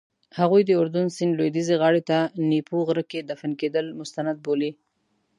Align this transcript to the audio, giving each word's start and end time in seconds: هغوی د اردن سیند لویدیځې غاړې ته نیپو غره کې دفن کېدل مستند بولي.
هغوی 0.39 0.61
د 0.65 0.71
اردن 0.81 1.07
سیند 1.15 1.33
لویدیځې 1.39 1.75
غاړې 1.81 2.01
ته 2.09 2.17
نیپو 2.49 2.77
غره 2.87 3.03
کې 3.11 3.19
دفن 3.29 3.51
کېدل 3.61 3.85
مستند 3.99 4.37
بولي. 4.45 4.71